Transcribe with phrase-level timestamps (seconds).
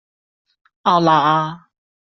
[0.81, 1.69] 奥拉阿。